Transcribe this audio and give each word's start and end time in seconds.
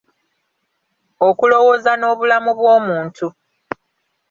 Okulowooza 1.27 1.91
n'obulamu 1.97 2.51
bw'omuntu 2.59 3.27